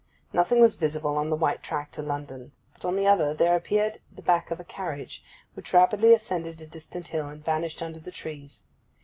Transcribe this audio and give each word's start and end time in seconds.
Nothing 0.33 0.59
was 0.61 0.77
visible 0.77 1.15
on 1.15 1.29
the 1.29 1.35
white 1.35 1.61
track 1.61 1.91
to 1.91 2.01
London; 2.01 2.53
but 2.73 2.83
on 2.83 2.95
the 2.95 3.05
other 3.05 3.35
there 3.35 3.55
appeared 3.55 3.99
the 4.11 4.23
back 4.23 4.49
of 4.49 4.59
a 4.59 4.63
carriage, 4.63 5.23
which 5.53 5.75
rapidly 5.75 6.11
ascended 6.11 6.59
a 6.59 6.65
distant 6.65 7.09
hill 7.09 7.27
and 7.27 7.45
vanished 7.45 7.83
under 7.83 7.99
the 7.99 8.09
trees. 8.09 8.63